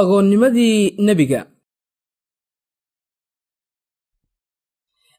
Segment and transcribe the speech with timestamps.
[0.00, 1.40] agoonnimadii nebiga.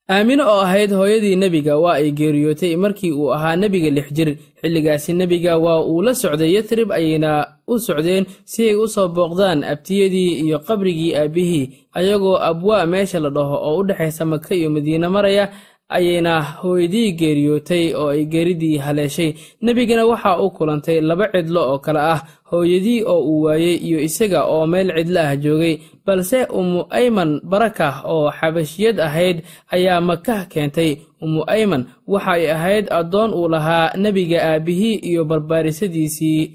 [0.10, 4.30] Aamino oo ahayd hooyadii nebiga waa ay geeriyootay markii uu ahaa nebiga lix jir.
[4.62, 7.32] Xilligaasi nebiga waa uu la socday yatrib ayayna
[7.68, 11.66] u socdeen si ay u soo booqdaan abtiyadii iyo qabrigii aabbihii
[11.98, 15.52] ayagoo abwaa meesha la dhaho oo u dhexaysa maka iyo madiine maraya
[15.90, 19.34] ayayna hooyadii geeriyootay oo ay geeridii haleeshay.
[19.62, 22.22] Nebigana waxaa u kulantay laba cidlo oo kale ah
[22.52, 25.78] hooyadii oo uu waayey iyo isaga oo meel cidlo ah joogay.
[26.06, 29.38] Balse ummu ayman barakah oo xabashiyad ahayd
[29.72, 30.98] ayaa makah keentay.
[31.22, 36.52] Ummu ayman waxay ahayd addoon uu lahaa nebiga aabbihii iyo barbaarisadiisii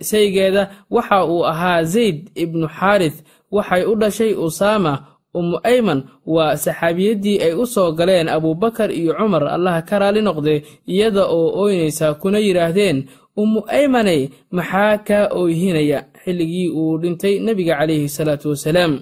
[0.00, 0.70] saygeeda.
[0.90, 7.52] Waxa uu ahaa zayd ibnu xaarits waxay u dhashay usaama ummu ayman waa saxaabiyaddii ay
[7.52, 9.44] u soo galeen abuubakar iyo cumar.
[9.56, 10.54] Allaha ka raali noqde
[10.86, 12.98] iyada oo ooynaysa kuna yidhaahdeen
[13.36, 18.92] ummu aymaney maxaa kaa ooyhinaya xilligii uu dhintay nebiga calayhi salaatu wasalaam.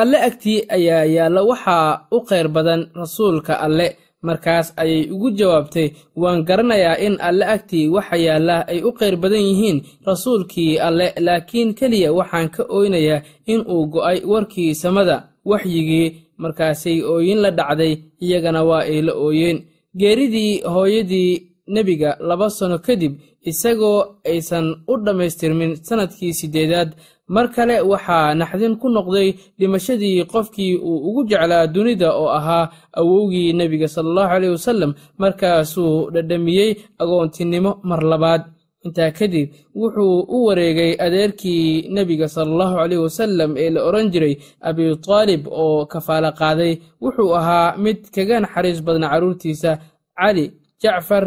[0.00, 5.88] Alle agtii ayaa yaalla waxaa u khayr badan rasuulka alle markaas ayay ugu jawaabtay
[6.22, 11.70] waan garanayaa in alle agtii waxa yaalla ay u khayr badan yihiin rasuulkii alle laakiin
[11.78, 13.22] keliya waxaan ka ooynayaa
[13.52, 15.16] in uu go'ay warkii samada
[15.50, 16.08] waxyigii.
[16.42, 17.92] Markaasay ooyin la dhacday
[18.24, 19.58] iyagana waa ay la ooyeen.
[20.00, 21.32] Geeridii hooyadii
[21.74, 23.12] nebiga laba sano kadib
[23.50, 23.98] isagoo
[24.30, 26.90] aysan u dhammaystirmin sannadkii siddeedaad
[27.28, 33.52] mar kale waxaa naxdin ku noqday dhimashadii qofkii uu ugu jeclaa dunida oo ahaa awowgii
[33.58, 34.90] nebiga sala allahu caleyh wasallam.
[35.22, 36.70] Markaasuu dhadhamiyey
[37.02, 38.42] agoontinimo mar labaad.
[38.84, 39.48] Intaa kadib
[39.80, 44.34] wuxuu u wareegay adeerkii nebiga sala allahu caleyh wasallam ee la odhan jiray
[44.68, 46.72] abitaalib oo kafaalo qaaday.
[47.02, 49.70] Wuxuu ahaa mid kaga naxariis badna carruurtiisa
[50.18, 50.44] cali
[50.82, 51.24] jacfar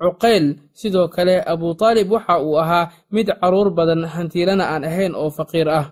[0.00, 0.46] cuqayl
[0.80, 5.86] sidoo kale abutaalib waxa uu ahaa mid carruur badan hantiilana aan ahayn oo faqiir ah.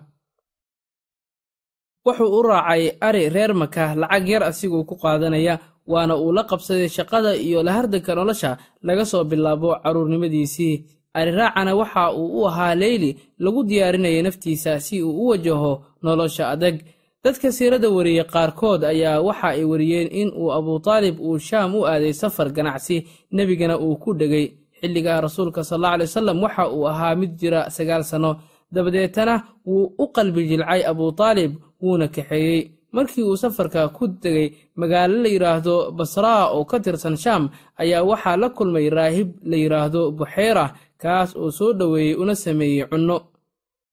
[2.05, 5.55] Wuxuu u raacay ari reer maka lacag yar asiguu ku qaadanaya
[5.87, 8.51] waana uu la qabsaday shaqada iyo lahardanka nolosha
[8.87, 10.75] laga soo bilaabo carruurnimadiisii
[11.19, 15.71] ariraacana waxa uu u ahaa leyli lagu diyaarinaya naftiisa si uu u wajaho
[16.03, 16.75] nolosha adag
[17.23, 22.13] dadka siirada wariyey qaarkood ayaa waxa ay wariyeen in uu abutaalib uu shaam u aaday
[22.13, 24.45] safar ganacsi nebigana uu ku dhegay.
[24.81, 28.31] Xilligaa rasuulka sal alla alay wasalam waxa uu ahaa mid jira sagaal sanno
[28.73, 29.35] dabadeetana
[29.65, 31.51] wuu u qalbi jilcay abutaalib
[31.81, 32.71] wuuna kaxeeyey.
[32.91, 37.49] Markii uu safarka ku tegey magaalo la yidhaahdo basraa oo ka tirsan shaam
[37.81, 40.65] ayaa waxaa la kulmay raahib la yidhaahdo buxeyra
[41.01, 43.15] kaas oo soo dhoweeyey una sameeyey cunno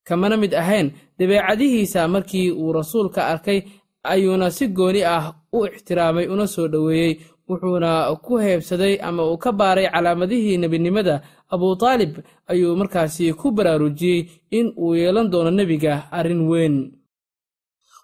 [0.05, 0.91] kamana mid ahayn.
[1.19, 3.63] Dabeecadihiisa markii uu rasuulka arkay
[4.03, 7.21] ayuuna si gooni ah u ixtiraamay una soo dhoweeyey.
[7.49, 11.21] Wuxuuna ku heebsaday ama uu ka baaray calaamadihii nebinimada.
[11.51, 16.93] Abutaalib ayuu markaasi ku baraarujiyey in uu yeelan doono nebiga arrin weyn.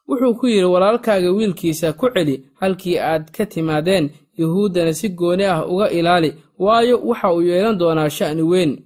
[0.09, 5.67] Wuxuu ku yidhi walaalkaaga wiilkiisa ku celi halkii aad ka timaadeen yuhuuddana si gooni ah
[5.67, 8.79] uga ilaali waayo waxa uu yeelan doonaa sha'ni weyn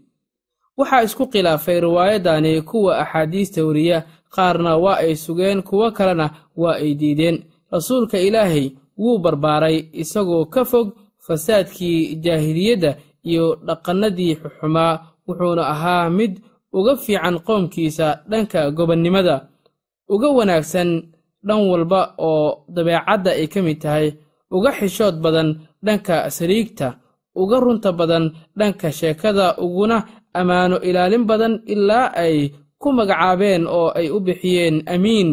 [0.79, 4.05] waxaa isku khilaafay riwaayadani kuwa axaadiista wariya
[4.35, 7.45] qaarna waa ay sugeen kuwo kalena waa ay diideen.
[7.73, 14.99] Rasuulka ilaahay wuu barbaaray isagoo ka fog fasaadkii jaahiliyadda iyo dhaqannadii xuxumaa
[15.29, 16.41] wuxuuna ahaa mid
[16.73, 19.47] uga fiican qoomkiisa dhanka gobonnimada.
[20.09, 21.03] Uga wanaagsan
[21.47, 24.13] dhan walba oo dabeecadda ay ka mid tahay
[24.51, 26.99] uga xishood badan dhanka sariigta
[27.35, 30.05] uga runta badan dhanka sheekada uguna
[30.39, 32.37] ammaano ilaalin badan ilaa ay
[32.83, 35.31] ku magacaabeen oo ay u bixiyeen amiin.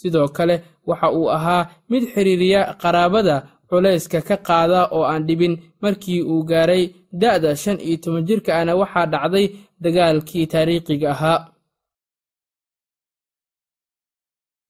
[0.00, 0.56] Sidoo kale
[0.88, 3.36] waxa uu ahaa mid xiriiriya qaraabada
[3.68, 5.54] culayska ka qaada oo aan dhibin.
[5.82, 6.84] Markii uu gaaray
[7.20, 9.46] da'da shan iyo toban jirka ana waxaa dhacday
[9.82, 11.40] dagaalkii taariikhiga ahaa.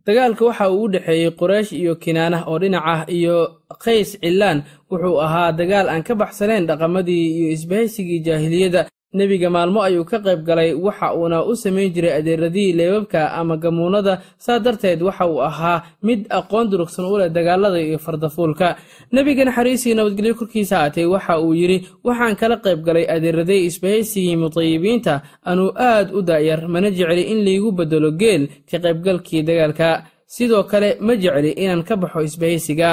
[0.07, 3.37] Dagaalka waxa uu u dhexeeyey quraysh iyo kinaanah oo dhinac ah iyo
[3.85, 4.59] qays cilaan.
[4.91, 8.83] Wuxuu ahaa dagaal aan ka baxsanayn dhaqamadii iyo isbahaysigii jaahiliyadda
[9.19, 14.15] nebiga maalmo ayuu ka qayb galay waxa uuna u samayn jiray adeeradii leebabka ama gamuunada
[14.39, 18.77] saa darteed waxa uu ahaa mid aqoon durugsan u leh dagaalada iyo fardafuulka
[19.13, 25.15] nebiga naxariisii nabadgelyo korkiisa haatay waxa uu yidhi waxaan kala qayb galay adeeraday isbahaysigii mutayibiinta
[25.51, 29.89] anuu aad u daayar mana jecli in laygu beddelo geel ka qaybgalkii dagaalka.
[30.35, 32.91] Sidoo kale ma jecli inaan ka baxo isbahaysiga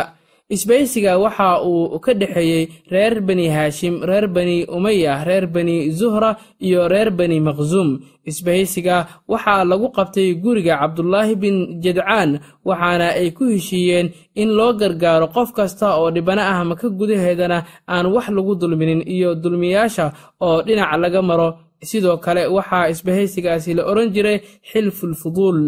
[0.55, 2.63] isbahaysiga waxa uu ka dhexeeyey
[2.93, 6.31] reer bani haashim reer bani umaya reer bani zuhra
[6.67, 7.89] iyo reer bani maqsuum
[8.31, 8.95] isbahaysiga
[9.31, 12.31] waxaa lagu qabtay guriga cabdulaahi bin jadcaan
[12.69, 14.07] waxaana ay ku heshiiyeen
[14.41, 17.57] in loo gargaaro qof kasta oo dhibana ah maka gudaheedana
[17.93, 20.05] aan wax lagu dulminin iyo dulmiyaasha
[20.45, 21.49] oo dhinac laga maro.
[21.89, 24.37] Sidoo kale waxaa isbahaysigaasi la odhan jiray
[24.69, 25.59] xilfulfuduul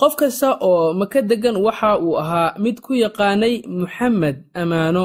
[0.00, 5.04] qof kasta oo maka deggan waxa uu ahaa mid ku yaqaanay muxamed ammaano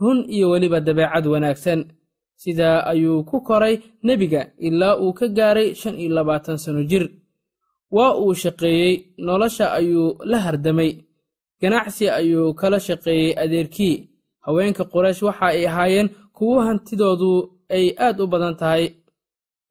[0.00, 1.80] run iyo weliba dabeecad wanaagsan.
[2.42, 3.74] Sidaa ayuu ku koray
[4.06, 7.04] nebiga ilaa uu ka gaaray shan iyo labaatan sano jir.
[7.96, 8.94] Waa uu shaqeeyey
[9.26, 10.90] nolosha ayuu la hardamay
[11.60, 13.96] ganacsi ayuu kala shaqeeyey adeerkii.
[14.44, 17.32] Haweenka quraysh waxa ay ahaayeen kuwo hantidoodu
[17.76, 18.84] ay aad u badan tahay.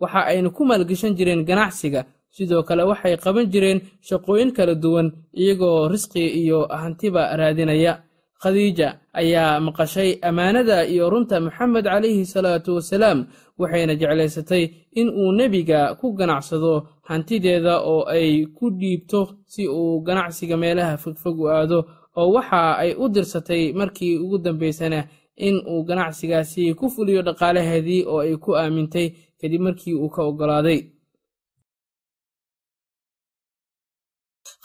[0.01, 2.01] Waxa ayna ku maalgeshan jireen ganacsiga
[2.39, 7.94] sidoo kale waxay qaban jireen shaqooyin kala duwan iyagoo risqi iyo hantiba raadinaya.
[8.41, 13.19] Khadiija ayaa maqashay ammaanada iyo runta moxamed calayhi salaatu wasalaam
[13.59, 14.63] waxayna jeclaysatay
[15.00, 21.38] in uu nebiga ku ganacsado hantideeda oo ay ku dhiibto si uu ganacsiga meelaha fogfog
[21.44, 21.80] u aado
[22.15, 25.00] oo waxa ay u dirsatay markii ugu dambaysana
[25.47, 29.07] in uu ganacsigaasi ku fuliyo dhaqaalaheedii oo ay ku aamintay
[29.42, 30.80] kadib markii uu ka oggolaaday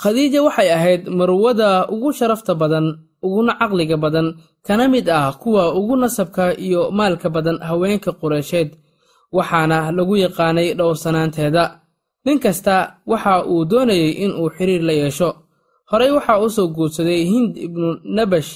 [0.02, 2.86] khadiija waxay ahayd marwada ugu sharafta badan
[3.26, 4.26] uguna caqliga badan
[4.66, 8.70] kana mid ah kuwa ugu nasabka iyo maalka badan haweenka qureysheed
[9.36, 11.64] waxaana lagu yaqaanay dhowrsanaanteeda
[12.26, 12.74] nin kasta
[13.10, 15.30] waxa uu doonayey in uu xiriir la yeesho.
[15.90, 18.50] Horey waxaa u soo guursaday hind ibnu nabash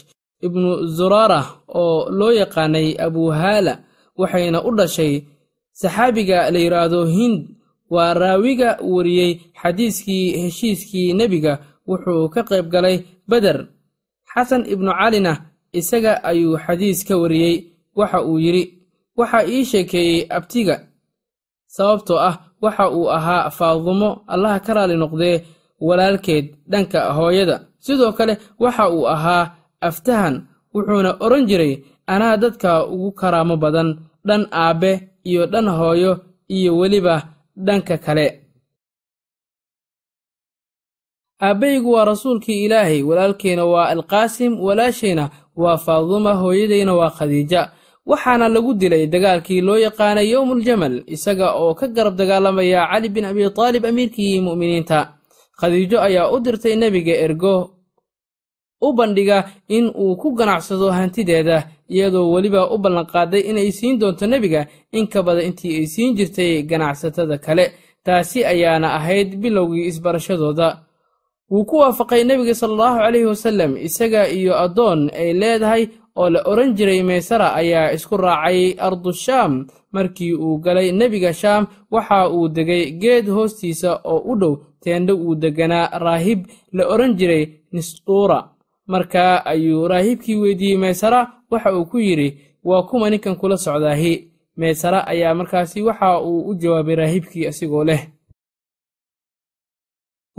[0.47, 1.41] ibnu zuraara
[1.81, 3.75] oo loo yaqaanay abuhaala
[4.21, 5.13] waxayna u dhashay
[5.81, 7.37] saxaabiga la yidhaahdo hind
[7.95, 11.53] waa raawiga wariyey xadiiskii heshiiskii nebiga
[11.89, 12.97] wuxuu ka qayb galay
[13.31, 13.59] beder
[14.33, 15.33] xasan ibnu calina
[15.79, 17.55] isaga ayuu xadiis ka wariyey
[17.99, 18.65] waxa uu yidhi
[19.19, 20.77] waxa ii sheekeeyey abtiga
[21.75, 25.37] sababtoo ah waxa uu ahaa faadumo allaha ka raali noqdee
[25.87, 27.57] walaalkeed dhanka hooyada.
[27.85, 29.51] Sidoo kale waxa uu ahaa
[29.89, 30.35] aftahan
[30.75, 31.73] wuxuuna odhan jiray
[32.13, 33.89] anaa dadka ugu karaamo badan
[34.29, 34.93] dhan aabbe
[35.31, 36.13] iyo dhan hooyo
[36.57, 37.15] iyo weliba
[37.67, 38.27] dhanka kale.
[41.43, 47.71] Aabbahaygu waa rasuulkii ilaahay walaalkeyna waa alqaasim walaashayna waa faaduma hooyadayna waa khadiija.
[48.07, 53.51] Waxaana lagu dilay dagaalkii loo yaqaanay yowmuljamal isaga oo ka garab dagaalamaya cali bin abi
[53.51, 54.99] taalib amiirkii mu'miniinta.
[55.61, 57.55] Khadiijo ayaa u dirtay nebiga ergo
[58.87, 59.39] u bandhiga
[59.69, 61.57] in uu ku ganacsado hantideeda
[61.91, 66.63] iyadoo weliba u ballanqaaday inay siin doonto nebiga in ka badan intii ay siin jirtay
[66.63, 67.73] ganacsatada kale.
[68.05, 70.69] Taasi ayaana ahayd bilowgii isbarashadooda.
[71.51, 76.41] Wuu ku waafaqay nebiga sala allahu calayhi wasallam isaga iyo addoon ay leedahay oo la
[76.51, 82.85] odhan jiray meysara ayaa isku raacay ardushaam markii uu galay nebiga shaam waxa uu degay
[83.03, 86.41] geed hoostiisa oo u dhow teendho uu degganaa raahib
[86.73, 88.39] la odhan jiray nisduura
[88.93, 91.21] markaa ayuu raahibkii weydiiyey meysara
[91.51, 92.29] waxa uu ku yidhi
[92.69, 94.15] waa kuma ninkan kula socdaahi?
[94.61, 98.03] Meysara ayaa markaasi waxa uu u jawaabay raahibkii asigoo leh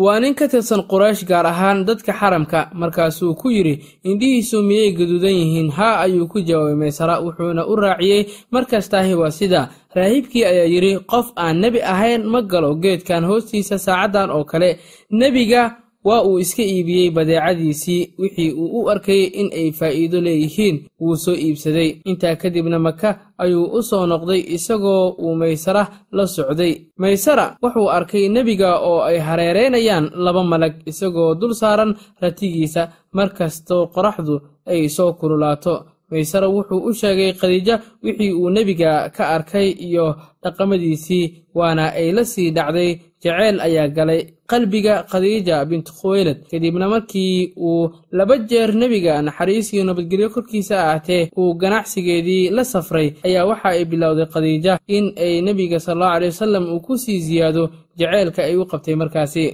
[0.04, 2.60] waa nin ka tirsan quraysh gaar ahaan dadka xaramka.
[2.82, 3.74] Markaasuu ku yidhi
[4.10, 5.70] indhihiisu miyay gaduudan yihiin?
[5.78, 9.62] Haa ayuu ku jawaabay meysara wuxuuna u raaciyey markastaahi waa sida.
[9.96, 14.80] Raahibkii ayaa yidhi qof aan nebi ahayn ma galo geedkan hoostiisa saacaddan oo kale.
[15.20, 15.62] Nebiga
[16.10, 21.36] waa uu iska iibiyey badeecadiisii wixii uu u arkayey in ay faa'iido leeyihiin wuu soo
[21.46, 21.90] iibsaday.
[22.10, 23.10] Intaa kadibna maka
[23.44, 26.74] ayuu u soo noqday isagoo uu maysara la socday.
[27.02, 32.82] Maysara wuxuu arkay nebiga oo ay hareeraynayaan laba malag isagoo dul saaran ratigiisa
[33.16, 34.36] mar kastoo qoraxdu
[34.72, 35.76] ay soo kululaato.
[36.12, 40.06] Maysara wuxuu u sheegay khadiija wixii uu nebiga ka arkay iyo
[40.44, 41.26] dhaqamadiisii
[41.58, 42.92] waana ay la sii dhacday
[43.24, 44.22] jaceyl ayaa galay
[44.52, 47.84] qalbiga khadiija bintu khuweylad kadibna markii uu
[48.18, 53.84] laba jeer nebiga naxariis iyo nabadgelyo korkiisa ahaatee uu ganacsigeedii la safray ayaa waxa ay
[53.92, 57.64] bilowday khadiija in ay nebiga sal allahu aley wasalam uu ku sii siyaado
[58.00, 59.46] jaceylka ay u qabtay markaasi.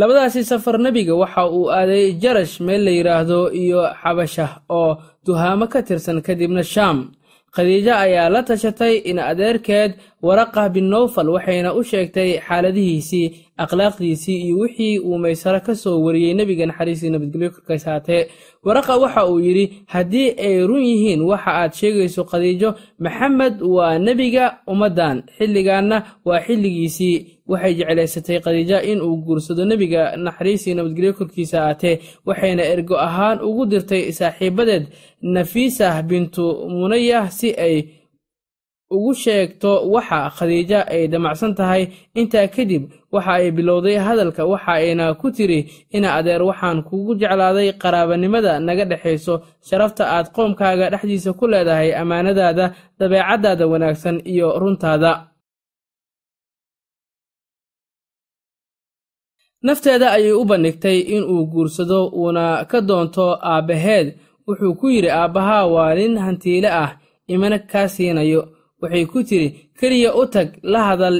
[0.00, 4.90] Labadaasi safar nebiga waxa uu aaday jarash meel la yidhaahdo iyo xabashah oo
[5.26, 6.98] duhaamo ka tirsan kadibna shaam.
[7.54, 13.26] Khadiijo ayaa la tashatay in adeerkeed waraqa bin nowfal waxayna u sheegtay xaaladihiisii
[13.58, 17.84] akhlaaqdiisii iyo wixii uu maysaro ka soo wariyey nebiga naxariistii nabadgelyo korkays
[18.64, 24.58] waraqa waxa uu yidhi haddii ay run yihiin waxa aad sheegayso khadiijo maxamed waa nebiga
[24.72, 27.36] ummaddan xilligaanna waa xilligiisii.
[27.50, 33.66] Waxay jeclaysatay khadiija in uu guursado nebiga naxariistii nabadgelyo korkiisa aatee waxayna ergo ahaan ugu
[33.66, 34.84] dirtay saaxiibadeed
[35.22, 37.84] nafiisah bintu munayah si ay
[38.90, 41.82] ugu sheegto waxa khadiija ay damacsan tahay.
[42.20, 42.82] Intaa kadib
[43.14, 44.42] waxa ay bilowday hadalka.
[44.52, 45.60] Waxa ayna ku tiri
[45.96, 49.34] ina adeer waxaan kugu jeclaaday qaraabanimada naga dhexayso.
[49.68, 52.66] Sharafta aad qoomkaaga dhexdiisa ku leedahay ammaanadaada
[52.98, 55.12] dabeecaddaada wanaagsan iyo runtaada.
[59.66, 64.08] Nafteeda ayay u bandhigtay inuu guursado uuna ka doonto aabbaheed.
[64.46, 66.90] Wuxuu ku yidhi aabbahaa waa nin hantiile ah.
[67.34, 68.42] Imana kaa siinayo
[68.82, 71.16] waxay ku tidhi keliya u tag la hadal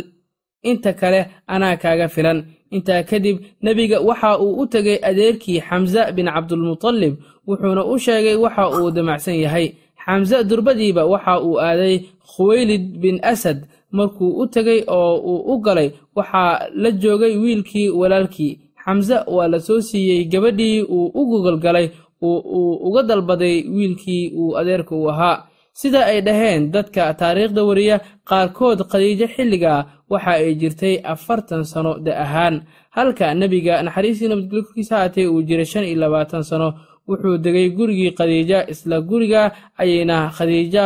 [0.63, 2.39] inta kale anaa kaaga filan.
[2.71, 7.15] Intaa kadib nebiga waxa uu u tegay adeerkii xamse bin cabdulmutalib
[7.47, 9.67] wuxuuna u sheegay waxa uu damacsan yahay.
[10.05, 11.97] Xamse durbadiiba waxa uu aaday
[12.31, 13.59] khuweylid bin asad
[13.93, 18.59] markuu u tegay oo uu u galay waxaa la joogay wiilkii walaalkii.
[18.85, 21.91] Xamse waa la soo siiyey gabadhii uu u gogolgalay
[22.23, 25.43] uu uga dalbaday wiilkii uu adeerka u ahaa
[25.81, 27.97] sida ay dhaheen dadka taariikhda wariya
[28.29, 29.81] qaarkood khadiijo xilligaa
[30.13, 32.55] waxa ay jirtay afartan sano da ahaan.
[32.97, 36.69] Halka nebiga naxariistii nabadgelyo korkiisa haatee uu jiray shan iyo labaatan sano
[37.09, 39.43] wuxuu degay gurigii khadiija isla guriga
[39.83, 40.85] ayayna khadiija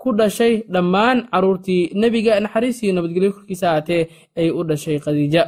[0.00, 0.54] ku dhashay.
[0.74, 4.02] Dhammaan carruurtii nebiga naxariistii nabadgelyo korkiisa haatee
[4.38, 5.42] ay u dhashay khadiija.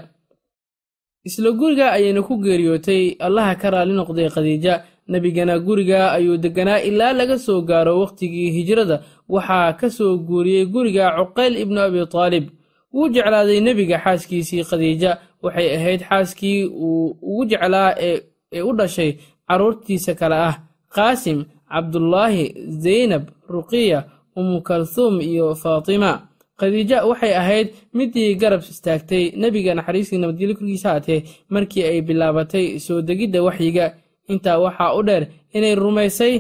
[1.29, 4.73] Isla guriga ayayna ku geeriyootay allaha ka raalli noqday khadiija
[5.09, 9.03] nebigana guriga ayuu deganaa ilaa laga soo gaaro wakhtigii hijrada.
[9.29, 12.45] Waxaa ka soo guuriyey guriga cuqayl ibnu abi taalib.
[12.93, 15.19] Wuu jeclaaday nebiga xaaskiisii khadiija.
[15.43, 19.11] Waxay ahayd xaaskii uu ugu jeclaa ee u dhashay
[19.49, 20.55] carruurtiisa kale ah.
[20.95, 24.05] Qaasim cabdullaahi zaynab ruqiya
[24.37, 26.13] umu kalhuum iyo faatima.
[26.59, 29.25] Khadiija waxay ahayd midii garab istaagtay.
[29.37, 33.95] Nebiga naxariistii nabadgelyo korkiisa haatee markii ay bilaabatay soo degidda waxyiga
[34.33, 35.25] intaa waxaa u dheer
[35.57, 36.35] inay rumaysay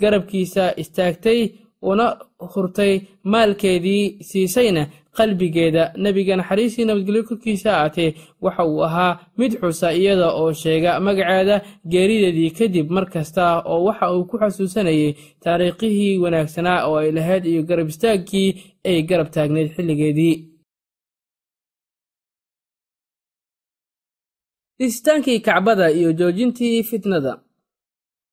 [0.00, 1.40] garabkiisa istaagtay
[1.90, 2.06] una
[2.52, 3.00] hurtay
[3.32, 4.82] maalkeedii siisayna
[5.16, 5.92] qalbigeeda.
[6.02, 11.56] Nebiga naxariistii nabadgelyo korkiisa haatee waxa uu ahaa mid xusa iyada oo sheega magaceeda
[11.92, 17.62] geerideedii kadib mar kasta oo waxa uu ku xasuusanayay taariikhihii wanaagsanaa oo ay lahayd iyo
[17.68, 18.48] garab istaagkii
[18.84, 20.34] ay garab taagnayd xilligeedii
[24.80, 27.32] dhisitaankii kacbada iyo joojintii fitnada.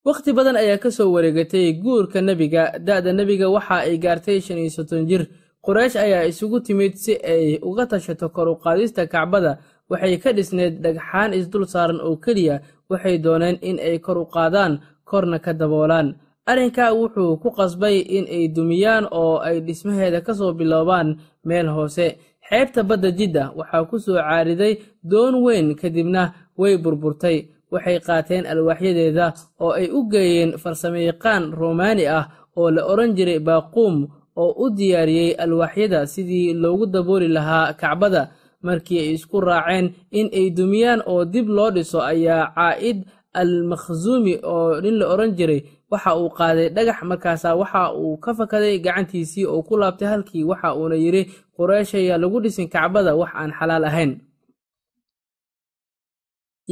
[0.05, 2.79] Wakhti badan ayaa ka soo wareegatay guurka nebiga.
[2.79, 5.27] Da'da nebiga waxa ay gaartay shan iyo soddon jir.
[5.65, 9.59] Quraysh ayaa isugu timid si ay uga tashato kor u qaadista kacbada.
[9.89, 12.61] Waxay ka dhisneyd dhagxaan isdul saaran oo keliya.
[12.89, 16.15] Waxay dooneen in ay kor u qaadaan korna ka daboolaan.
[16.47, 22.15] Arrinkaa wuxuu ku qasbay in ay dumiyaan oo ay dhismaheeda ka soo biloobaan meel hoose
[22.49, 24.73] xeebta badda jidda waxaa ku soo caariday
[25.03, 27.37] doon weyn kadibna way burburtay.
[27.71, 32.25] Waxay qaateen alwaaxyadeeda oo ay u geeyeen farsamayaqaan romaani ah
[32.55, 34.07] oo la odhan jiray baaquum
[34.41, 38.23] oo u diyaariyey alwaaxyada sidii loogu dabooli lahaa kacbada.
[38.63, 44.39] Markii ay isku raaceen in ay dumiyaan oo dib loo dhiso ayaa caa'id al makhsuumi
[44.43, 49.45] oo nin la odhan jiray waxa uu qaaday dhagax markaasaa waxa uu ka fakaday gacantiisii
[49.53, 51.21] oo ku laabtay halkii waxa uuna yidhi
[51.55, 54.11] qureyshayaa lagu dhisin kacbada wax aan xalaal ahayn.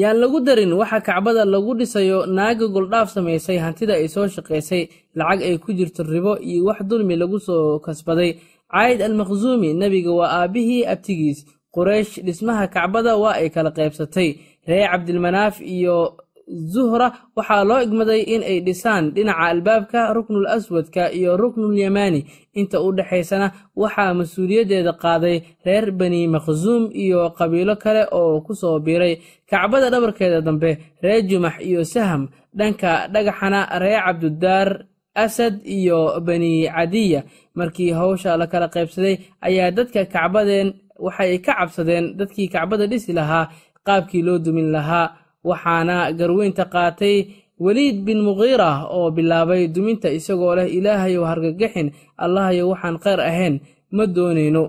[0.02, 4.84] Yaan lagu darin waxa kacbada lagu dhisayo naaga goldhaaf samaysay hantida ay soo shaqaysay
[5.18, 8.32] lacag ay ku jirto ribo iyo wax dulmi lagu soo kasbaday.
[8.72, 11.40] Caayid al makhsuumi nebiga waa aabbihii abtigiis.
[11.76, 14.30] Quraysh dhismaha kacbada waa ay kala qaybsatay.
[14.68, 15.96] Reer cabdilmanaaf iyo
[16.48, 22.22] zuhra waxaa loo igmaday in ay dhisaan dhinaca albaabka ruknul aswadka iyo ruknul yamaani.
[22.60, 28.80] Inta u dhexaysana waxaa mas'uuliyaddeeda qaaday reer bani makhsuum iyo qabiilo kale oo ku soo
[28.80, 29.14] biiray.
[29.50, 30.72] Kacbada dhabarkeeda dambe
[31.04, 34.70] reer jumax iyo saham dhanka dhagaxana reer cabdudaar
[35.16, 37.24] asad iyo bani cadiya.
[37.56, 40.74] Markii hawsha la kala qaybsaday ayaa dadka kacbadeen
[41.06, 43.50] waxay ka cabsadeen dadkii kacbada dhisi lahaa
[43.88, 45.08] qaabkii loo dumin lahaa
[45.50, 47.18] waxaana garweynta qaatay
[47.64, 51.88] weliid bin muqiira oo bilaabay duminta isagoo leh ilaahayow hargagaxin
[52.24, 53.56] allahayow waxaan kheyr ahayn
[53.96, 54.64] ma doonayno.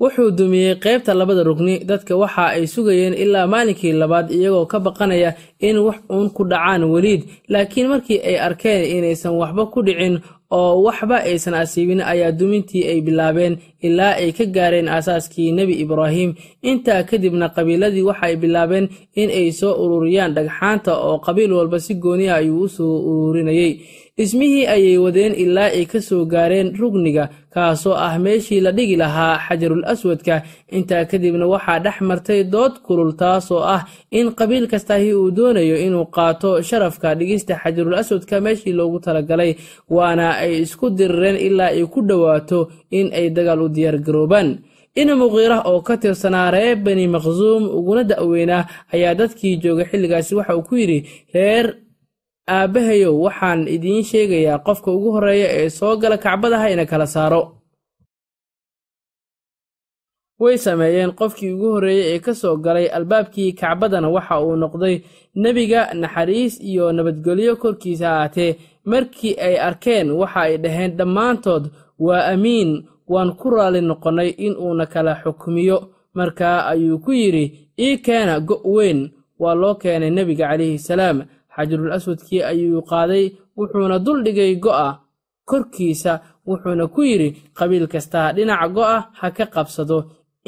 [0.00, 5.30] Wuxuu dumiyey qaybta labada rugni dadka waxa ay sugayeen ilaa maalinkii labaad iyagoo ka baqanaya
[5.68, 7.22] in wax uun ku dhacaan weliid
[7.52, 10.14] laakiin markii ay arkeen inaysan waxba ku dhicin
[10.50, 16.34] oo waxba aysan asiibin ayaa dumintii ay bilaabeen ilaa ay ka gaareen aasaaskii nebi ibraahim.
[16.62, 18.88] Intaa kadibna qabiiladii waxay bilaabeen
[19.20, 23.72] in ay soo ururiyaan dhagxaanta oo qabiil walba si gooniya ayuu u soo ururinayey
[24.20, 29.38] dhismihii ayay wadeen ilaa ay ka soo gaareen rugniga kaasoo ah meeshii la dhigi lahaa
[29.48, 30.42] xajarul aswadka.
[30.76, 36.06] Intaa kadibna waxaa dhex martay dood kulul taasoo ah in qabiil kastahi uu doonayo inuu
[36.16, 39.52] qaato sharafka dhigista xajarul aswadka meeshii loogu talagalay
[39.96, 44.48] waana ay isku dirireen ilaa ay ku dhowaato in ay dagaal u diyaargaroobaan
[44.96, 48.64] ina muqiirah oo ka tirsanaa reer bani maqsuum uguna da'weynaa
[48.96, 50.98] ayaa dadkii joogay xilligaasi waxa uu ku yidhi
[51.34, 51.66] reer
[52.48, 57.42] aabbahayow waxaan idiin sheegayaa qofka ugu horreeya ee soo gala kacbadaha ina kala saaro.
[60.40, 65.00] Way sameeyeen qofkii ugu horreeyey ee ka soo galay albaabkii kacbadana waxa uu noqday
[65.34, 68.56] nebiga naxariis iyo nabadgelyo korkiisa ahaatee.
[68.84, 71.64] Markii ay arkeen waxa ay dhaheen dhammaantood
[71.98, 75.78] waa amiin waan ku raalli noqonnay in uuna kala xukmiyo.
[76.14, 79.10] Markaa ayuu ku yidhi ii keena go' weyn.
[79.38, 81.22] Waa loo keenay nebiga calayhi salaam
[81.56, 83.24] xajarul aswadkii ayuu qaaday
[83.58, 84.88] wuxuuna dul dhigay go'a
[85.44, 86.12] korkiisa
[86.46, 89.98] wuxuuna ku yidhi qabiil kastaa dhinaca go'a ha ka qabsado.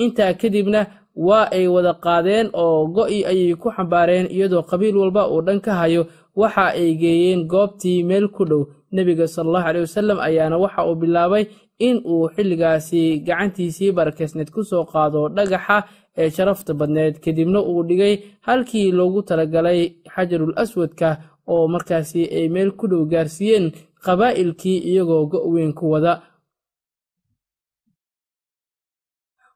[0.02, 0.80] Intaa kadibna
[1.26, 5.72] waa ay wada qaadeen oo go'i ayay ku xambaareen iyadoo qabiil walba uu dhan ka
[5.80, 6.02] hayo.
[6.38, 8.62] Waxa ay geeyeen goobtii meel ku dhow.
[8.94, 11.44] Nebiga salallahu caley wasalam ayaana waxa uu bilaabay
[11.78, 15.76] in uu xilligaasi gacantiisii barakeysneed ku soo qaado dhagaxa
[16.20, 17.14] ee sharafta badneed.
[17.24, 18.14] Kadibna uu dhigay
[18.46, 19.80] halkii loogu talagalay
[20.14, 21.08] xajarul aswadka
[21.52, 23.66] oo markaasi ay meel ku dhow gaarsiiyeen
[24.04, 26.12] qabaa'ilkii iyagoo go'weyn ku wada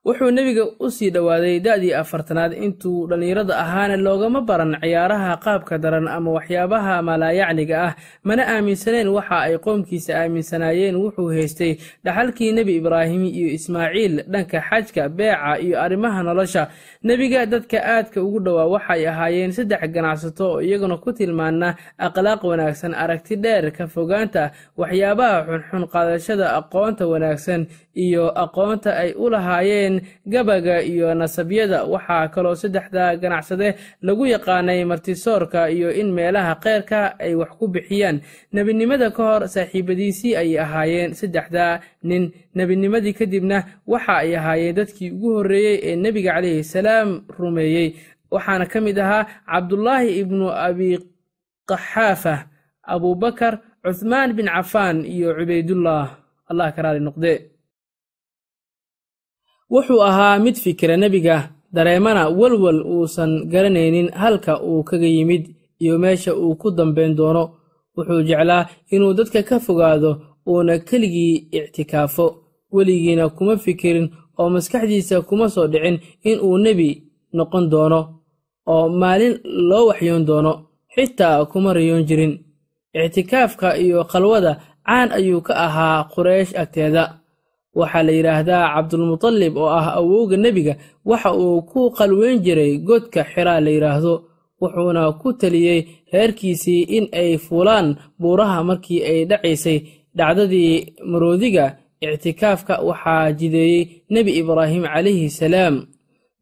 [0.04, 6.08] wuxuu nebiga u sii dhowaaday da'dii afartanaad intuu dhallinyarada ahaana loogama baran ciyaaraha qaabka daran
[6.08, 7.94] ama waxyaabaha malaayacniga ah.
[8.24, 15.08] Mana aaminsaneen waxa ay qoomkiisa aaminsanaayeen wuxuu haystay dhaxalkii nebi ibraahim iyo ismaaciil dhanka xajka
[15.08, 16.66] beeca iyo arrimaha nolosha.
[17.02, 22.94] Nebiga dadka aadka ugu dhowaa waxay ahaayeen saddex ganacsato oo iyaguna ku tilmaana akhlaaq wanaagsan
[22.94, 29.91] aragti dheer ka fogaanta waxyaabaha xunxun qaadashada aqoonta wanaagsan iyo aqoonta ay u lahaayeen
[30.26, 33.68] gabaga iyo nasabyada waxaa kaloo saddexda ganacsade
[34.06, 38.20] lagu yaqaanay martisoorka iyo in meelaha kheyrka ay wax ku bixiyaan.
[38.52, 42.32] Nebinimada ka hor saaxiibadiisii ayay ahaayeen saddexda nin.
[42.54, 47.08] Nebinimadii kadibna waxa ay ahaayeen dadkii ugu horreeyey ee nebiga calayhi salaam
[47.38, 47.88] rumeeyey.
[48.32, 50.98] Waxaana ka mid ahaa cabdulaahi ibnu abi
[51.68, 52.48] qaxaafa
[52.82, 56.18] abubakar cuthmaan bin cafaan iyo cubaydullah.
[56.50, 57.32] Allah ka raali noqde
[59.72, 61.36] wuxuu ahaa mid fikira nebiga
[61.74, 65.44] dareemana walwal uusan garanaynin halka uu kaga yimid
[65.82, 67.44] iyo meesha uu ku dambayn doono.
[67.96, 70.10] Wuxuu jeclaa inuu dadka ka fogaado
[70.48, 72.26] uuna keligii ictikaafo.
[72.72, 74.08] Weligiina kuma fikirin
[74.38, 75.96] oo maskaxdiisa kuma soo dhicin
[76.28, 76.88] in uu nebi
[77.36, 78.00] noqon doono
[78.72, 79.34] oo maalin
[79.68, 80.52] loo waxyoon doono
[80.94, 82.34] xitaa kuma rayoon jirin.
[82.94, 84.52] Ictikaafka iyo khalwada
[84.86, 87.02] caan ayuu ka ahaa quraysh agteeda
[87.78, 90.74] waxaa la yidhaahdaa cabdulmutalib oo ah awowga nebiga.
[91.04, 94.14] Waxa uu ku qalweyn jiray godka xiraa la yidhaahdo
[94.60, 95.80] wuxuuna ku teliyey
[96.12, 97.86] reerkiisii in ay fuulaan
[98.20, 99.78] buuraha markii ay dhacaysay.
[100.18, 100.72] Dhacdadii
[101.10, 101.64] maroodiga
[102.00, 105.74] ictikaafka waxaa jideeyey nebi ibraahim calayhi salaam.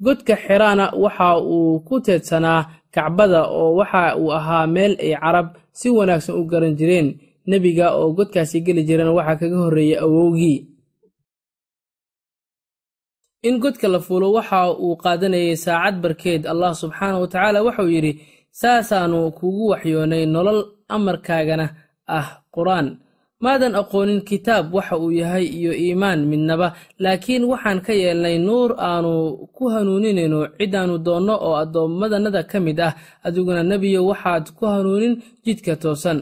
[0.05, 5.89] Godka xiraana waxa uu ku teedsanaa kacbada oo waxa uu ahaa meel ay carab si
[5.97, 7.09] wanaagsan u garan jireen.
[7.47, 10.59] Nebiga oo godkaasi geli jirana waxaa kaga horreeyey awowgii
[13.49, 18.13] in godka la fuulo waxa uu qaadanayay saacad barkeed allah subxaana wa tacaala waxauu yidhi
[18.61, 20.61] saasaannu kugu waxyoonay nolol
[20.97, 21.67] amarkaagana
[22.19, 22.89] ah qur'aan.
[23.45, 26.69] Maadan aqoonin kitaab waxa uu yahay iyo iimaan midnaba
[27.03, 29.13] laakiin waxaan ka yeelnay nuur aanu
[29.57, 32.93] ku hanuuninayno cidaannu doonno oo addoommadanada ka mid ah
[33.27, 36.19] adiguna nebiyo waxaad ku hanuunin jidka toosan.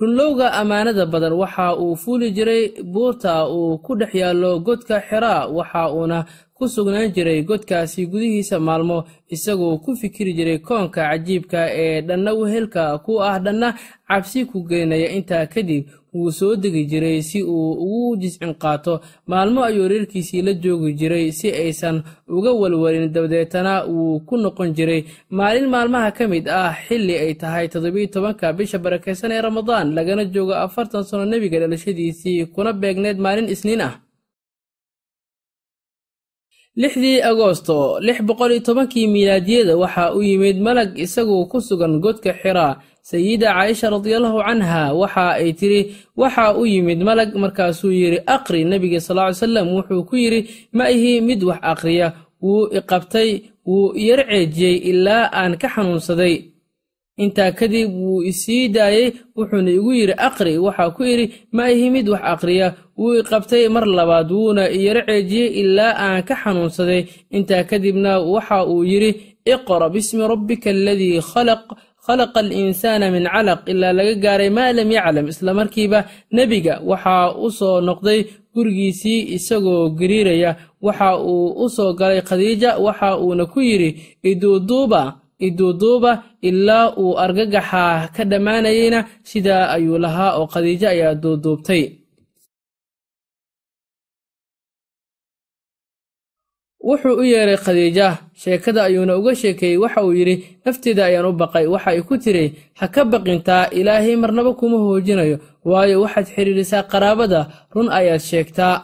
[0.00, 5.82] Runlowga ammaanada badan waxa uu fuuli jiray buurta uu ku dhex yaallo godka xiraa waxa
[5.96, 6.18] uuna
[6.60, 8.98] ku sugnaan jiray godkaasi gudihiisa maalmo
[9.34, 13.68] isagoo ku fikiri jiray koonka cajiibka ee dhanna wehelka ku ah dhanna
[14.08, 18.94] cabsi ku geynaya intaa kadib wuu soo degi jiray si uu ugu jiscin qaato.
[19.30, 22.02] Maalmo ayuu reerkiisii la joogi jiray si aysan
[22.36, 25.04] uga walwalin dabadeetana wuu ku noqon jiray.
[25.30, 30.24] Maalin maalmaha ka mid ah xilli ay tahay toddobiyo tobanka bisha barakeysan ee ramadaan lagana
[30.34, 33.94] joogo afartan sano nebiga dhalashadiisii kuna beegneyd maalin isniin ah
[36.76, 42.32] lixdii agoosto lix boqol iyo tobankii miilaadiyada waxaa u yimid malag isagoo ku sugan godka
[42.42, 44.94] xiraa sayida caaisha radiallahu canha.
[44.94, 45.80] Waxa ay tiri
[46.16, 50.40] waxa u yimid malag markaasuu yidhi aqri nebiga sal ly salam wuxuu ku yidhi
[50.72, 52.08] ma ihi mid wax aqriya.
[52.42, 53.30] Wuu iqabtay
[53.66, 56.34] wuu iyar ceejiyey ilaa aan ka xanuunsaday
[57.24, 62.06] intaa kadib wuu isii daayey wuxuuna igu yidhi aqri waxaa ku idhi ma ihi mid
[62.12, 62.68] wax aqriya.
[62.98, 67.02] Wuu i qabtay mar labaad wuuna iyaro ceejiyey ilaa aan ka xanuunsaday.
[67.36, 69.10] Intaa kadibna waxa uu yidhi
[69.54, 71.64] iqra bismi rabbika aladii khalaq
[72.06, 73.60] khalaqa alinsaana min calaq.
[73.72, 75.98] Ilaa laga gaaray maa lam yaclam islamarkiiba
[76.36, 76.74] nebiga.
[76.90, 78.20] Waxaa u soo noqday
[78.54, 80.50] gurigiisii isagoo gariiraya.
[80.86, 82.70] Waxa uu u soo galay khadiija.
[82.86, 83.90] Waxa uuna ku yidhi
[84.30, 85.02] iduuduuba
[85.46, 86.12] iduuduuba
[86.48, 87.82] ilaa uu argagaxa
[88.16, 89.00] ka dhammaanayeyna
[89.30, 91.82] sidaa ayuu lahaa oo khadiijo ayaa duuduubtay.
[96.88, 98.06] Wuxuu u yeeray khadiija
[98.42, 102.44] sheekada ayuuna uga sheekeeyey waxa uu yidhi nafteeda ayaan u baqay waxa ay ku tiri
[102.78, 105.36] ha ka baqintaa ilaahay marnaba kuma hoojinayo
[105.70, 107.40] waayo waxaad xidhiidhisaa qaraabada
[107.74, 108.74] run ayaad sheegtaa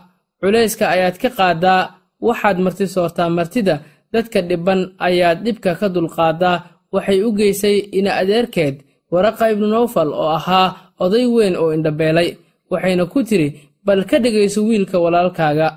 [0.40, 1.82] culayska ayaad ka qaadaa
[2.28, 3.74] waxaad marti soortaa martida
[4.12, 6.56] dadka dhibban ayaad dhibka ka dulqaadaa
[6.94, 8.74] waxay u geysay ina adeerkeed
[9.12, 10.68] waraqa ibnu nowfal oo ahaa
[11.04, 12.28] oday weyn oo indhabeelay
[12.70, 13.48] waxayna ku tiri
[13.86, 15.68] bal ka dhegayso wiilka walaalkaaga.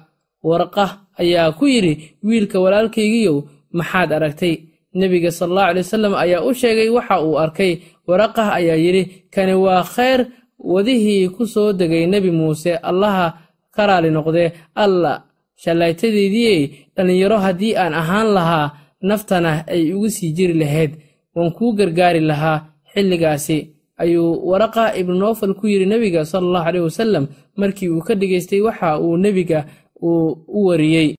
[0.43, 0.85] Waraqa
[1.21, 3.37] ayaa ku yidhi wiilka walaalkaygiyow
[3.77, 4.55] maxaad aragtay?
[4.95, 7.73] Nebiga salaallahu alay wasalam ayaa u sheegay waxa uu arkay.
[8.07, 10.25] Waraqah ayaa yidhi kani waa khayr
[10.59, 13.37] wadihii ku soo degay nebi muuse allaha
[13.75, 15.23] ka raali noqdee alla
[15.63, 16.61] shallaytadeediiyey
[16.95, 18.67] dhallinyaro haddii aan ahaan lahaa
[19.09, 20.91] naftana ay ugu sii jiri lahayd
[21.35, 22.57] waan kuu gargaari lahaa
[22.93, 23.57] xilligaasi
[24.03, 27.25] ayuu waraqa ibnu nofal ku yidhi nebiga sala allahu caleyh wasalam
[27.61, 29.59] markii uu ka dhegaystay waxa uu nebiga
[30.01, 31.09] uu u wariyey.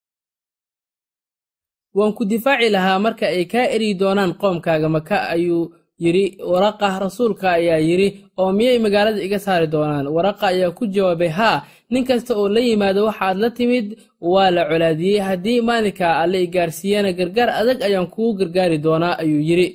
[1.95, 5.73] Waan ku difaaci lahaa marka ay kaa eryi doonaan qoomkaaga maka ayuu
[6.05, 8.09] yidhi waraqa rasuulka ayaa yidhi
[8.41, 10.07] oo miyay magaalada iga saari doonaan?
[10.17, 11.59] Waraqa ayaa ku jawaabay haa
[11.93, 13.87] nin kasta oo la yimaado waxaad la timid
[14.33, 15.19] waa la colaadiyey.
[15.29, 19.69] Haddii maalinka alle i gaarsiiyana gargaar adag ayaan kugu gargaari doonaa ayuu yidhi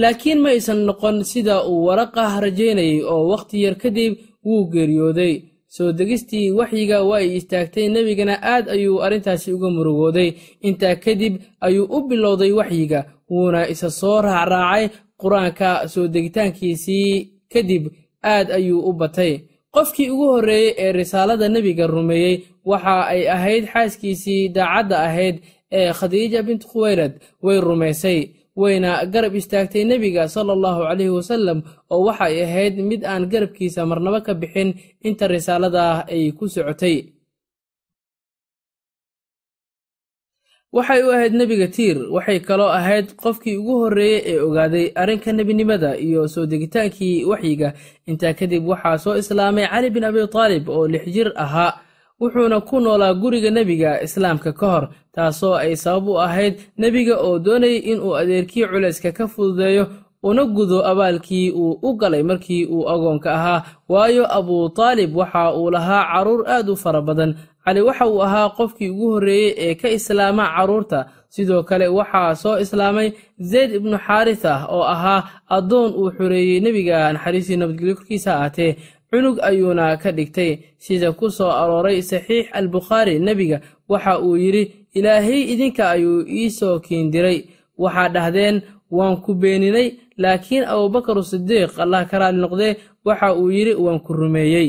[0.00, 4.12] laakiin ma aysan noqon sida uu waraqah rajaynayay oo wakhti yar kadib
[4.46, 5.34] wuu geeriyooday.
[5.76, 10.28] Soo degistii waxyiga waa ay istaagtay nebigana aad ayuu arrintaasi uga murugooday.
[10.68, 11.34] Intaa kadib
[11.66, 13.00] ayuu u bilowday waxyiga
[13.30, 14.84] wuuna isa soo raacraacay
[15.22, 17.10] qur'aanka soo degitaankiisii
[17.52, 17.84] kadib
[18.22, 19.32] aad ayuu u batay.
[19.74, 22.34] Qofkii ugu horreeyey ee risaalada nebiga rumeeyey
[22.70, 25.36] waxa ay ahayd xaaskiisii daacadda ahayd
[25.78, 27.12] ee khadiija bint khuwaylad
[27.44, 28.18] way rumaysay
[28.60, 31.58] wayna garab istaagtay nebiga sala allahu calayhi wasalam
[31.92, 34.70] oo waxay ahayd mid aan garabkiisa marnabo ka bixin
[35.08, 36.96] inta risaalada ay ku socotay
[40.72, 41.96] waxay u ahayd nebiga tiir.
[42.14, 47.72] Waxay kaloo ahayd qofkii ugu horreeyey ee ogaaday arrinka nebinimada iyo soo degitaankii waxyiga.
[48.06, 51.72] Intaa kadib waxaa soo islaamay cali bin abi taalib oo lix jir ahaa
[52.20, 57.38] wuxuuna ku noolaa guriga nebiga islaamka ka hor taasoo ay sabab u ahayd nebiga oo
[57.38, 59.86] doonayay inuu adeerkii culayska ka fududeeyo
[60.22, 63.62] una gudo abaalkii uu u galay markii uu agoonka ahaa.
[63.88, 67.34] Waayo abuu taalib waxa uu lahaa carruur aad u fara badan
[67.68, 71.00] cali waxa uu ahaa qofkii ugu horreeyey ee ka islaama carruurta
[71.34, 73.08] sidoo kale waxaa soo islaamay
[73.50, 75.20] zayd ibnu xaaritha oo ahaa
[75.56, 78.72] addoon uu xoreeyey nebiga naxariistii nabadgelyo korkiisa ahaatee.
[79.10, 80.52] Cunug ayuuna ka dhigtay.
[80.84, 83.60] Sida ku soo arooray saxiix albukhaari nebiga.
[83.88, 84.62] Waxa uu yidhi
[84.98, 87.38] ilaahay idinka ayuu ii soo kiindiray.
[87.82, 88.56] Waxaa dhahdeen
[88.96, 89.88] waan ku beeninay
[90.22, 92.76] laakiin abubakar sidiiq allah ka raali noqdee
[93.06, 94.68] waxa uu yidhi waan ku rumeeyey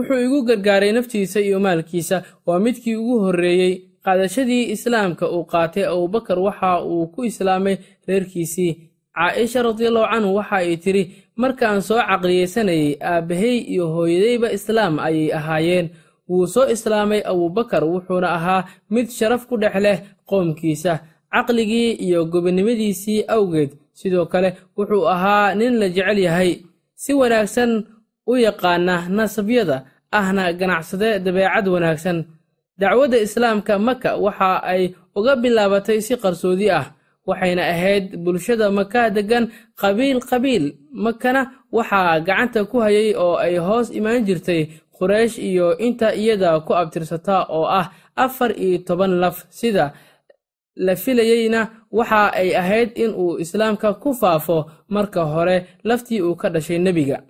[0.00, 2.22] wuxuu igu gargaaray naftiisa iyo maalkiisa.
[2.46, 3.72] Waa midkii ugu horreeyey
[4.04, 5.84] qaadashadii islaamka uu qaatay.
[5.84, 7.76] Abubakar waxa uu ku islaamay
[8.08, 8.72] reerkiisii.
[9.14, 11.02] Caaisha radiallahu canhu waxa ay tidhi
[11.36, 15.86] markaan soo caqliyeysanayay aabbahay iyo hooyadayba islaam ayay ahaayeen.
[16.30, 19.98] Wuu soo islaamay abubakar wuxuuna ahaa mid sharaf ku dhex leh
[20.30, 20.92] qoomkiisa
[21.32, 23.70] caqligii iyo gobonnimadiisii awgeed.
[23.92, 26.50] Sidoo kale wuxuu ahaa nin la jecel yahay.
[27.02, 27.70] Si wanaagsan
[28.26, 32.18] u yaqaana nasabyada ahna ganacsade dabeecad wanaagsan.
[32.78, 36.86] Dacwadda islaamka maka waxa ay uga bilaabatay si qarsoodi ah
[37.28, 39.44] waxayna ahayd bulshada maka deggan
[39.80, 40.64] qabiil qabiil.
[40.92, 44.62] Makana waxaa gacanta ku hayay oo ay hoos imaan jirtay
[44.96, 49.44] quraysh iyo inta iyada ku abtirsata oo ah afar iyo toban laf.
[49.50, 49.92] Sida
[50.76, 51.60] la filayeyna
[51.92, 57.20] waxa ay ahayd in uu islaamka ku faafo marka hore laftii uu ka dhashay nebiga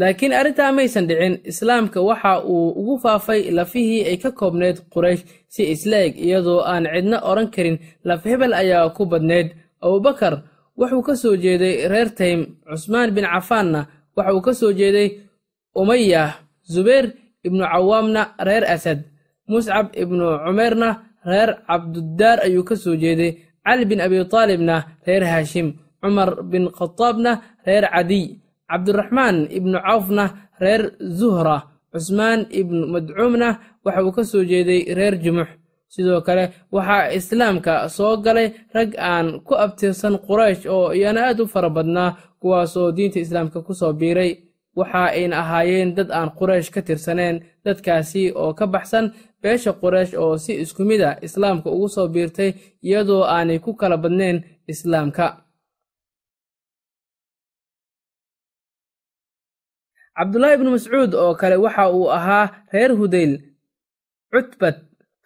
[0.00, 5.22] laakiin arrintaa maysan dhicin islaamka waxa uu ugu faafay lafihii ay ka koobnayd quraysh
[5.54, 7.76] si isla-eg iyadoo aan cidna odhan karin
[8.08, 9.48] laf hebel ayaa ku badnayd
[9.84, 10.34] abubakar
[10.78, 13.80] wuxuu ka soo jeeday reer taym cusmaan bin cafaanna
[14.16, 15.08] waxa uu ka soo jeeday
[15.80, 16.30] umayah
[16.72, 17.06] zubayr
[17.46, 18.98] ibnu cawaamna reer asad
[19.50, 20.88] muscab ibnu cumeyrna
[21.30, 23.32] reer cabdudaar ayuu ka soo jeeday
[23.66, 25.68] cali bin abi taalibna reer haashim
[26.00, 27.32] cumar bin khataabna
[27.66, 28.26] reer cadiy
[28.70, 30.24] cabdiraxmaan ibnu cawfna
[30.62, 30.82] reer
[31.18, 31.56] zuhra
[31.92, 33.48] cusmaan ibnu madcuumna
[33.84, 35.48] waxa uu ka soo jeeday reer jumux
[35.94, 41.46] sidoo kale waxaa islaamka soo galay rag aan ku abtirsan quraysh oo iyana aad u
[41.52, 44.32] fara badnaa kuwaasoo diinta islaamka ku soo biiray.
[44.78, 49.06] Waxa ayna ahaayeen dad aan quraysh ka tirsaneen dadkaasi oo ka baxsan
[49.42, 52.50] beesha quraysh oo si isku mid a islaamka ugu soo biirtay
[52.86, 54.38] iyadoo aanay ku kala badnayn
[54.72, 55.24] islaamka
[60.16, 63.32] cabdulaahi ibnu mascuud oo kale waxa uu ahaa reer hudayl
[64.32, 64.76] cutbad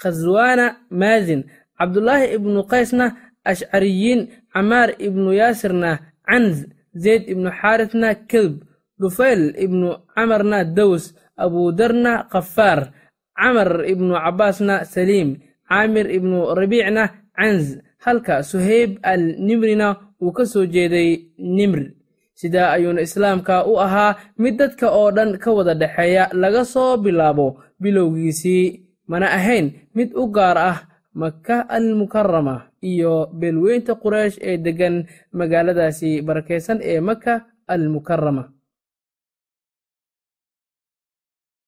[0.00, 0.66] khaswaana
[1.00, 1.42] maazin
[1.78, 3.06] cabdulaahi ibnu qaysna
[3.50, 4.20] ashcariyiin
[4.52, 5.90] camaar ibnu yaasirna
[6.28, 6.56] canz
[7.04, 8.54] zeyd ibnu xaarisna kelb
[9.00, 11.04] dhufayl ibnu camarna dows
[11.42, 12.80] abuudarna khafaar
[13.38, 15.30] camar ibnu cabbaasna saliim
[15.68, 17.04] caamir ibnu rabiicna
[17.38, 17.66] canz.
[18.04, 19.88] Halka suheyb al nimrina
[20.20, 21.24] uu ka soo jeeday
[21.56, 21.80] nimr
[22.34, 27.46] sidaa ayuuna islaamka u ahaa mid dadka oo dhan ka wada dhexeeya laga soo bilaabo
[27.80, 28.80] bilowgiisii.
[29.06, 30.78] Mana ahayn mid u gaar ah
[31.14, 38.48] maka almukarama iyo beelweynta quraysh ee deggan magaaladaasi barakaysan ee maka almukarama